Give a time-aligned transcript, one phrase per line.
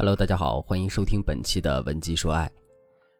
[0.00, 2.50] Hello，大家好，欢迎收听本期的文姬说爱。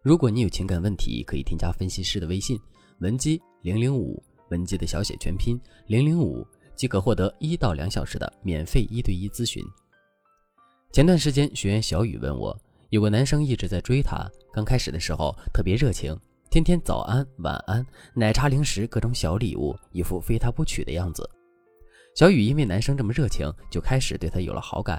[0.01, 2.59] 如果你有情感问题，可以添加分析师的微信
[3.01, 6.43] 文姬零零五，文姬的小写全拼零零五，
[6.75, 9.63] 即可获得一到两小时的免费一对一咨询。
[10.91, 12.59] 前段时间，学员小雨问我，
[12.89, 16.19] 有个男生一直在追她，刚开始的时候特别热情，
[16.49, 21.29] 天天早安、晚安、奶茶、零食、各种小礼物，一副非他不娶的样子。
[22.17, 24.99] 小雨因为男生这么热情，就开始对他有了好感。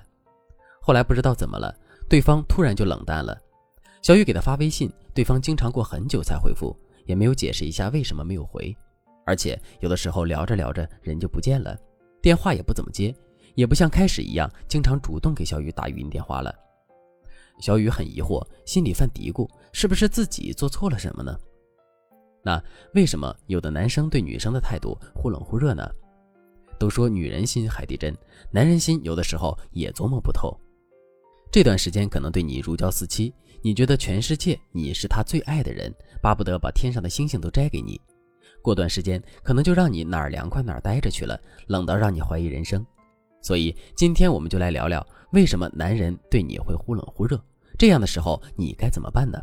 [0.81, 1.73] 后来不知道怎么了，
[2.09, 3.37] 对方突然就冷淡了。
[4.01, 8.75] 小雨给他发微信，对方经常过很久才回复，也没有解释一下为什么没有回。
[9.25, 11.77] 而且有的时候聊着聊着人就不见了，
[12.19, 13.15] 电话也不怎么接，
[13.53, 16.53] 也不像开始一样经常主动给小雨打语音电话了。
[17.59, 21.37] 小雨很疑惑，心里犯嘀咕：是不是自己做错了什么呢？
[22.43, 22.61] 那
[22.95, 25.87] 为什么有的男生对女生的态度忽冷忽热呢？
[26.79, 28.17] 都说女人心海底针，
[28.49, 30.59] 男人心有的时候也琢磨不透。
[31.51, 37.99] 这段时间可能对你如胶似漆，你觉得全世界你是他最爱的人，巴不得把天上的星星都摘给你。
[38.61, 42.85] 过段时间可能就让你哪儿凉快哪儿待着去了，冷到让你怀疑人生。
[43.41, 47.37] 所以今天我们就来聊聊，为什么男人对你会忽冷忽热？
[47.77, 49.37] 这样的时候你该怎么办呢？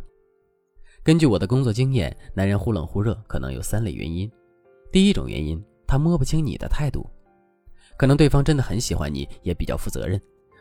[1.03, 4.27] 根据我的工作经验，男人忽冷忽热可能有三类原因。
[4.91, 7.07] 第一种原因，他摸不清你的态度，
[7.99, 10.19] 可能对方真的很喜欢你，也比较负责任。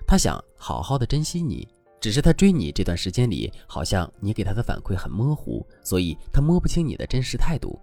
[0.09, 1.69] 他想好好的珍惜你，
[2.01, 7.79] 只是他追你这段时间里，好像你给他的反馈很模糊，所以他摸不清你的真实态度。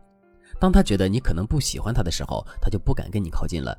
[0.59, 3.77] 当他觉得你可能不喜欢他的时候，他就不敢跟你靠近了；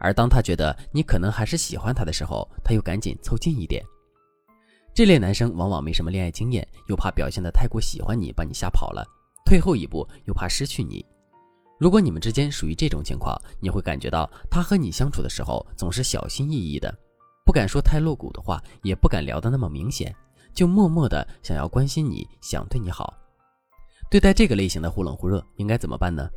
[0.00, 3.84] 而当他觉得你可能还是喜欢他的时候，他又赶紧凑近一点。
[4.92, 9.04] 这类男生往往没什么恋爱经验，又怕表现得太过喜欢你，把你吓跑了；
[9.46, 11.06] 退后一步，又怕失去你。
[11.78, 16.92] 如果你们之间属于这种情况，你会感觉到他和你相处的时候总是小心翼翼的。
[17.50, 20.14] 不敢说太露骨的话，也不敢聊得那么明显，
[20.54, 23.12] 就默默的想要关心你，想对你好。
[24.08, 26.30] 对待这个类型的忽冷忽热，应该怎么办呢？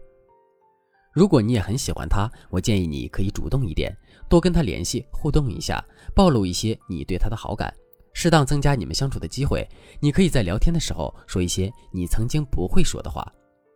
[1.13, 3.95] 如果你也很喜欢他，我建议你可以主动一点，
[4.27, 5.85] 多跟他联系互动一下，
[6.15, 7.71] 暴露一些你对他的好感，
[8.15, 9.63] 适当增加你们相处的机会。
[9.99, 13.23] 你可以在聊天的时候说一些你曾经不会说的话，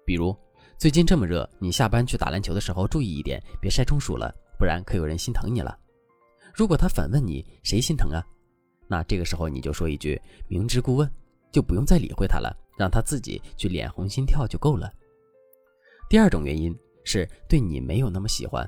[0.03, 0.35] 比如
[0.79, 5.77] 最近这么热，你下班去打篮球的时候注意一点，别晒中暑了，不然可有人心疼你了。
[6.57, 8.25] 如果他反问你谁心疼啊，
[8.88, 11.07] 那这个时候你就说一句明知故问，
[11.51, 14.91] 就不用再理会他了，让他自己去脸红心跳就够了。
[16.09, 18.68] 第二种原因是对你没有那么喜欢。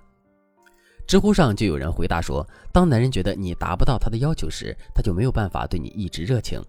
[1.07, 6.63] 知乎上就有人回答说，当男人觉得你达不到他的要求时，他就没有办法对你一直热情，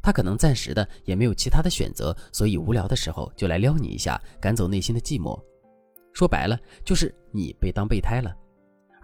[0.00, 5.38] 他可能暂时的也没有其他的选择，所以无聊的时候就来撩你一下，赶走内心的寂寞。
[6.14, 8.34] 说白了就是你被当备胎了。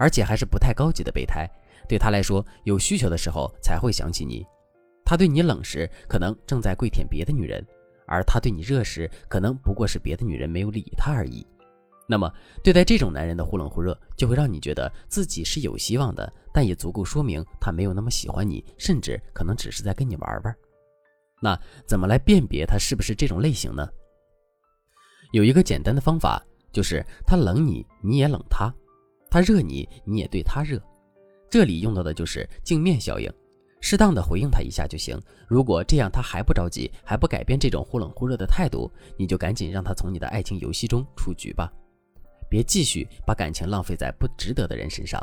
[0.03, 1.49] 而且还是不太高级的备胎，
[1.89, 4.45] 对他来说，有需求的时候才会想起你。
[5.05, 7.63] 他对你冷时，可能正在跪舔别的女人；
[8.09, 11.47] 而他对你热时，可能不过是别的女人没有理他而已。
[12.09, 12.29] 那么，
[12.65, 20.53] 对待这种男人的忽冷忽热，就会让你觉得自己是有希望的，但也足够说明他没有那么喜欢你，甚至可能只是在跟你玩玩。
[21.41, 23.89] 那怎么来辨别他是不是这种类型呢？
[25.31, 28.69] 有一个简单的方法，就是他冷你，你也冷他。
[29.33, 30.79] 他热你，你也对他热，
[31.49, 33.33] 这里用到的就是镜面效应，
[33.81, 35.19] 适当的回应他一下就行。
[35.49, 41.73] 如果这样他还不着急，还不改变这种忽冷忽热的态度，你就赶紧让他从你的爱情游戏中出局吧，
[42.51, 45.19] 别继续把感情浪费在不值得的人身上。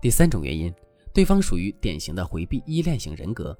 [0.00, 0.72] 第三种原因，
[1.12, 3.58] 对方属于典型的回避依恋型人格。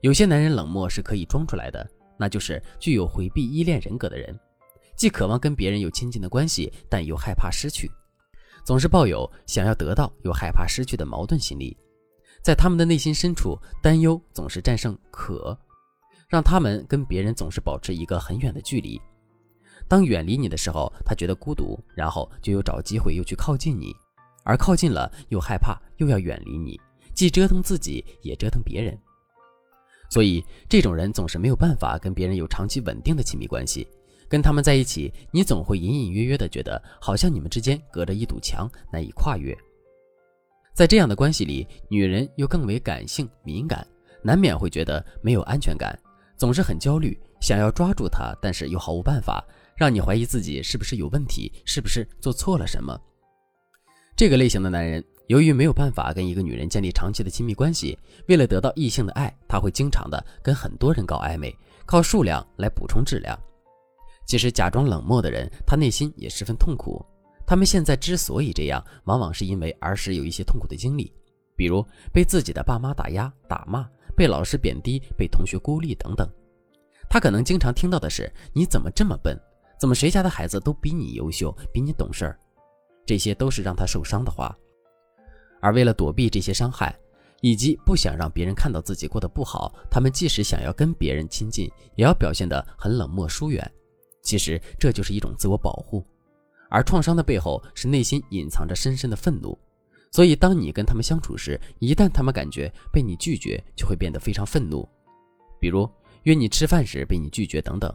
[0.00, 1.86] 有些男人冷漠是可以装出来的，
[2.18, 4.34] 那就是具有回避依恋人格的人，
[4.96, 7.90] 既渴望跟别人有亲近的关系，但又害怕失去。
[8.64, 11.76] 总是抱有想要得到又害怕失去的矛盾心理，
[12.42, 15.56] 在他们的内心深处，担忧总是战胜渴，
[16.28, 19.00] 让他们跟别人总是保持一个很远的距离。
[19.86, 23.94] 当远离你的时候，他觉得孤独，然后就又找机会又去靠近你，
[24.42, 26.80] 而靠近了又害怕，又要远离你，
[27.14, 28.98] 既折腾自己也折腾别人。
[30.08, 33.86] 所以这种人总是没有办法跟别人有长期稳定的亲密关系。
[34.28, 39.56] 跟他们在一起，你总会隐隐约约的觉得，好像你们之间隔着一堵墙，难以跨越。
[40.74, 43.86] 在这样的关系里，女人又更为感性敏感，
[44.22, 45.96] 难免会觉得没有安全感，
[46.36, 49.44] 总是很焦虑，想要抓住他，但是又毫无办法，
[49.76, 53.00] 让你怀疑自己是不是有问题，是不是做错了什么。
[54.16, 57.96] 这个类型的男人，由于没有办法跟一个女人建立长期的亲密关系，
[58.26, 61.54] 为了得到异性的爱，他会经常的跟很多人搞暧昧，
[61.86, 63.38] 靠数量来补充质量。
[64.26, 67.04] 其实假装冷漠的人，他内心也十分痛苦。
[67.46, 71.12] 他们现在之所以这样，往往是因为儿时有一些痛苦的经历。
[71.56, 76.28] 比如被自己的爸妈打压、打骂，被老师贬低，被同学孤立等等。
[77.08, 79.38] 他可能经常听到的是：“你怎么这么笨？
[79.78, 82.38] 怎么谁家的孩子都比你优秀，比你懂事儿？”
[83.06, 84.56] 这些都是让他受伤的话。
[85.60, 86.98] 而为了躲避这些伤害，
[87.40, 93.70] 以及不想让别人看到自己过得不好，他们即使想要跟别人亲近，也要表现得很冷漠疏远。
[94.24, 96.04] 其实这就是一种自我保护。
[96.68, 99.56] 而创伤的背后是内心隐藏着深深的愤怒。
[100.10, 104.88] 所以，当你跟他们相处时，一旦他们感觉被你拒绝，就会变得非常愤怒。
[105.60, 105.88] 比如
[106.22, 107.92] 约你吃饭时被你拒绝等等，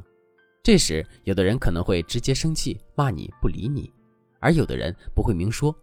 [0.61, 3.89] 这时有的人可能会直接生气，骂你不理你；
[4.39, 5.73] 而有的人不会明说，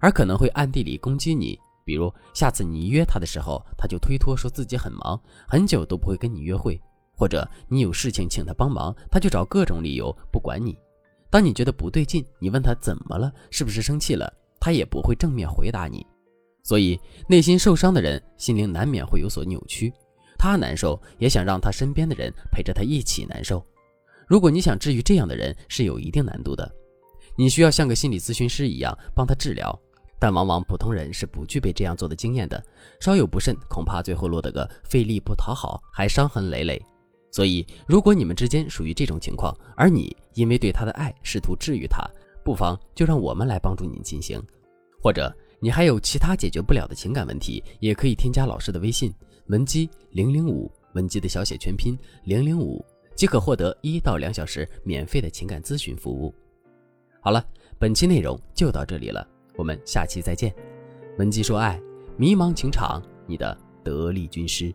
[0.00, 1.58] 而可能会暗地里攻击你。
[1.84, 6.78] 比如下次你约他的时候，他就推脱说自己很忙，很久都不会跟你约会；
[7.20, 10.74] 或者你有事情请他帮忙，他就找各种理由不管你。
[11.28, 14.32] 当你觉得不对劲，你问他怎么了，是不是生气了？
[14.58, 16.06] 他也不会正面回答你，
[16.62, 19.92] 所以内心受伤的人心灵难免会有所扭曲。
[20.38, 23.62] 他难受，也想让他身边的人陪着他一起难受。
[24.26, 26.74] 如果你想治愈这样的人，是有一定难度的。
[27.36, 29.78] 你需要像个心理咨询师一样帮他治疗，
[30.18, 32.64] 但往往普通人是不具备这样做的经验的。
[32.98, 36.82] 稍有不慎，恐怕最后落得个费力不讨好，还伤痕累累。
[37.30, 42.04] 所以，如果你们之间属于这种情况，而你因为对他的爱试图治愈他，
[42.44, 44.42] 不妨就让我们来帮助你进行，
[45.00, 49.14] 或者你还有其他解决不了的情感问题，也可以添加老师的微信
[49.46, 52.84] 文姬零零五，文姬的小写全拼零零五，
[53.14, 56.34] 即可获得一到两小时免费的情感咨询服务。
[57.20, 57.44] 好了，
[57.78, 59.24] 本期内容就到这里了，
[59.56, 60.52] 我们下期再见。
[61.18, 61.80] 文姬说爱，
[62.16, 64.74] 迷茫情场，你的得力军师。